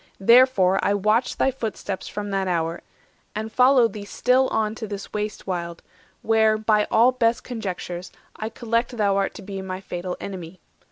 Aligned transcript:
Therefore 0.19 0.79
I 0.81 0.95
watched 0.95 1.37
thy 1.37 1.51
footsteps 1.51 2.07
from 2.07 2.31
that 2.31 2.47
hour, 2.47 2.81
And 3.35 3.51
followed 3.51 3.93
thee 3.93 4.03
still 4.03 4.47
on 4.47 4.73
to 4.73 4.87
this 4.87 5.13
waste 5.13 5.45
wild, 5.45 5.83
Where, 6.23 6.57
by 6.57 6.87
all 6.89 7.11
best 7.11 7.43
conjectures, 7.43 8.11
I 8.35 8.49
collect 8.49 8.97
Thou 8.97 9.15
art 9.15 9.35
to 9.35 9.43
be 9.43 9.61
my 9.61 9.79
fatal 9.79 10.17
enemy. 10.19 10.59